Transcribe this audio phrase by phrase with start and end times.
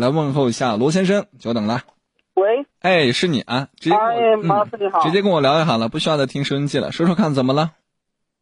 [0.00, 1.82] 来问候一下罗先生，久等了。
[2.34, 3.68] 喂，哎，是你啊？
[3.78, 5.00] 直接跟我哎，嗯马老师你好。
[5.00, 6.90] 直接跟我聊就好了，不需要再听收音机了。
[6.90, 7.72] 说说看，怎么了？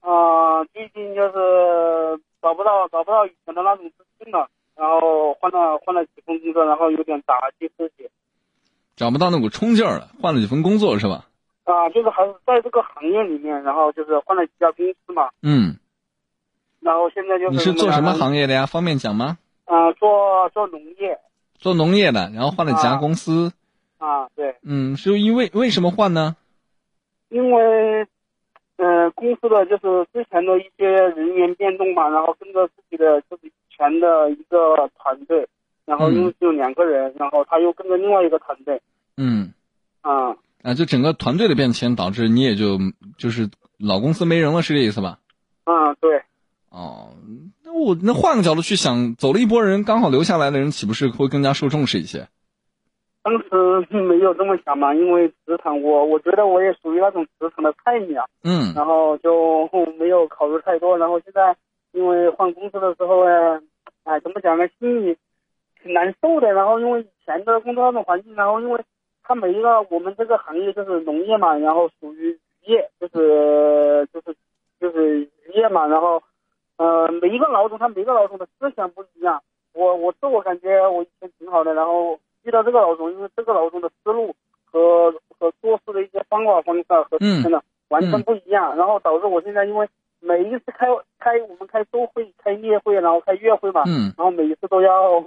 [0.00, 8.08] 啊、最近就是找不到找不到以前的那种自信了，然后换了换了几份工作，然后有点打击自己。
[8.94, 11.26] 找不到那股冲劲儿了，换了几份工作是吧？
[11.64, 15.76] 啊、就是还是在这个行业里面，然后就是换了几家公司嘛，嗯，
[16.80, 18.14] 然后现在就是你是做什么？
[18.14, 18.64] 行业的呀？
[18.64, 19.36] 方便讲吗？
[19.66, 21.18] 啊、做做农业
[21.58, 23.52] 做农业的，然后换了几家公司。
[23.98, 26.36] 啊，对，嗯，是因为为什么换呢？
[27.30, 28.06] 因为
[28.76, 35.46] 嗯、呃公司的就是之前的一些人员变动嘛，然后跟着自己的就是以前的一个团队，
[35.84, 38.80] 然后因为只有两个人，然后他又跟着另外一个团队，
[39.16, 39.52] 嗯，
[40.00, 42.78] 啊、啊，就整个团队的变迁导致你也就
[43.18, 45.18] 就是老公司没人了，是这意思吧？
[45.64, 46.22] 嗯，对。
[46.70, 47.12] 哦，
[47.64, 52.28] 那我那换个角度去想，走了一波人，刚好留下来的人，岂不是会更加受重视一些？
[53.22, 60.96] 当时没有这么想嘛，因为职场我我觉得我也属于那种职场的菜鸟，嗯然后就 没有考虑太多。
[60.96, 61.54] 然后现在
[61.92, 63.60] 因为换公司的时候呢，
[64.04, 65.16] 哎，怎么讲呢，心里
[65.82, 66.50] 挺难受的。
[66.52, 68.80] 然后因为以前的工作那种环境，然后因为
[69.22, 74.34] 他每一个我们这个行业就是农业嘛，然后属于渔业，就是就是
[74.80, 76.22] 就是渔业嘛，然后
[77.38, 79.40] 一个老总他每个老总的思想不一样。
[79.72, 89.88] 我我自我感觉我以前挺好的，然后遇到这个老总，因为这个老总的思路和和做事的一些方法方式和之前的完全不一样，然后导致我现在因为
[90.18, 90.86] 每一次开
[91.20, 95.22] 开我们开周会、开业会，然后开月会嘛，嗯然后每一次都要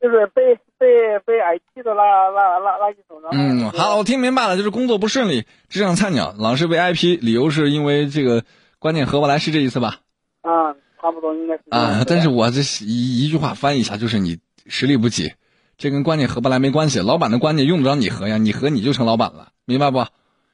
[0.00, 2.02] 就是被被被挨气的那
[2.34, 8.42] 那那那一种，然后嗯，好，我听明白了，就是工作不顺利，职场菜鸟，老是被挨批，理由是因为这个
[8.80, 10.00] 观念合不来，是这意思吧？
[10.42, 10.74] 啊，
[11.04, 15.34] 差不多应该是啊，但是我这一一句话翻译一下，就是你实力不济，
[15.76, 20.06] 这跟观念合不来没关系，老板的观念用不着你合呀，你合你就成老板了，明白不？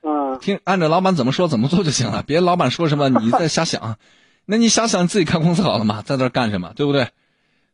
[0.02, 0.40] 嗯。
[0.40, 3.96] 听按照老板怎么说怎么做就行了， 别老板说什么你再瞎想，
[4.44, 7.10] 那你瞎想自己开公司好了嘛，在这干什么，对不对？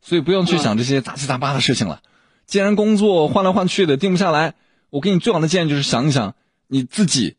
[0.03, 2.03] 所以不用去想这些杂七杂八的事情了。
[2.45, 4.53] 既然工作换来换去的定不下来，
[4.91, 6.35] 我给你最好的建议就是想一想
[6.67, 7.37] 你自己，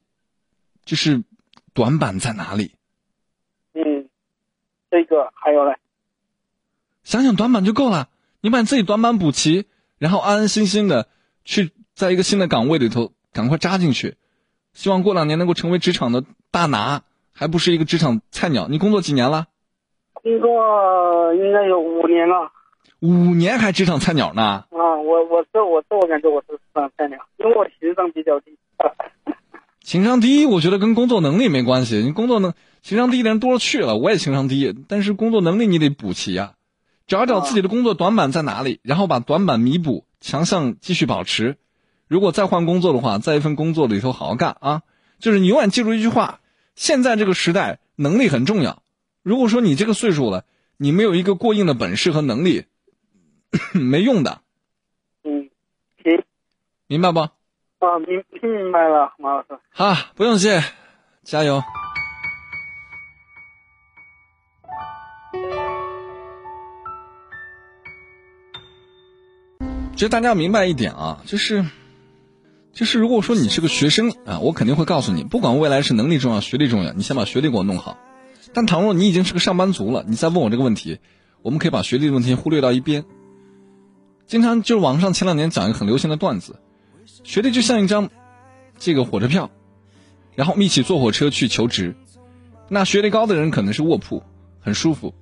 [0.83, 1.23] 就是
[1.73, 2.76] 短板在哪里，嗯，
[4.89, 5.75] 这个还有嘞，
[7.03, 8.09] 想想短板就够了。
[8.41, 9.65] 你把你自己短板补齐，
[9.97, 11.07] 然后安安心心的
[11.43, 14.15] 去在一个新的岗位里头赶快扎进去。
[14.73, 17.01] 希望过两年能够成为职场的大拿，
[17.33, 18.67] 还不是一个职场菜鸟。
[18.67, 19.47] 你工作几年了？
[20.13, 22.51] 工作应该有五年了。
[22.99, 24.65] 五年还职场菜鸟呢？
[24.69, 28.57] 啊，我我自我自我感觉我是职场菜鸟，因为我情商比较低。
[29.81, 31.97] 情商低，我觉得跟工作能力没关系。
[31.97, 36.53] 你工作能情商低的人多了去了，我也情商低，但是工作能力你得补齐呀、
[37.05, 41.57] 找一找自己的工作短板在哪里，然后把短板弥补，强项继续保持。
[42.07, 44.81] 如果再换工作的话，在一份工作里头好好干啊！
[45.19, 46.39] 就是你永远记住一句话：
[46.75, 48.81] 现在这个时代，能力很重要。
[49.23, 50.45] 如果说你这个岁数了，
[50.77, 52.65] 你没有一个过硬的本事和能力，
[53.73, 54.41] 没用的，
[55.23, 55.49] 嗯，
[56.03, 56.23] 行
[56.87, 57.19] 明白不？
[57.19, 59.47] 啊，明听明白了，马老师。
[59.71, 60.63] 好，不用谢，
[61.23, 61.61] 加油。
[69.97, 71.65] 其实大家要明白一点啊，就是，
[72.71, 77.97] 就是如果说你是个学生啊，我肯定会告诉你，不管未来是能力重要，学历重要，你先把学历给我弄好。
[78.53, 80.99] 但倘若你已经是个上班族了，你再问我这个问题，
[81.41, 83.05] 我们可以把学历的问题忽略到一边。
[84.27, 86.57] 经常就是网上前两年讲一个很流行的段子，
[87.23, 88.11] 学历就像一张
[88.77, 89.49] 这个火车票，
[90.35, 91.95] 然后我们一起坐火车去求职。
[92.69, 94.21] 那学历高的人可能是卧铺，
[94.59, 95.15] 很舒服；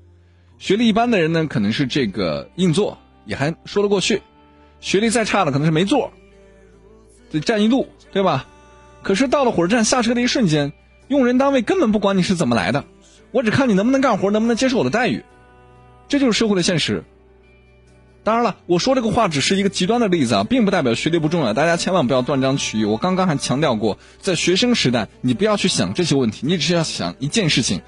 [0.58, 4.18] 学历一般的人呢，可能是这个硬座，也还说得过去；
[4.80, 6.12] 学历再差的可能是没座，
[7.32, 8.48] 得站一路，对吧？
[9.02, 10.74] 可是到了火车站下车的一瞬间，
[11.08, 12.86] 用人单位根本不管你是怎么来的，
[13.32, 15.24] 我只看你能不能干活，能不能接受我的待遇，
[16.08, 17.04] 这就是社会的现实。
[18.24, 22.86] 当然了，我说这个话只是一个极端的例子啊，并不代表学历不重要，大家千万不要断章取义。
[22.86, 27.84] 我刚刚还强调过，在学生时代，你不要去想这些问题，你只是要想一件事情，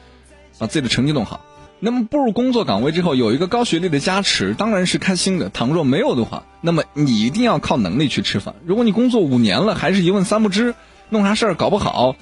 [0.59, 1.43] 把自己的成绩弄好。
[1.79, 5.49] 那么步入工作岗位之后，有一个高学历的加持，当然是开心的。
[5.49, 8.55] 倘若没有的话，那么你一定要靠能力去吃饭。
[8.65, 10.73] 如果你工作五年了，还是一问三不知，
[11.09, 12.15] 弄啥事儿搞不好，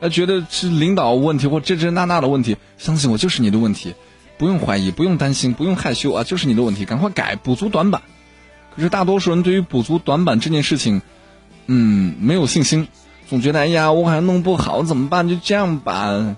[0.00, 3.94] 呃，觉得是领导问题或这这那那的问题，相信我，就是你的问题。
[4.36, 8.02] 不用怀疑，不用担心，不用害羞啊，就是你的问题，赶快改，补足短板。
[8.76, 11.02] 可是大多数人对于补足短板这件事情，
[11.66, 12.86] 嗯，没有信心，
[13.28, 15.28] 总觉得哎呀，我好像弄不好，怎么办？
[15.28, 16.36] 就这样吧。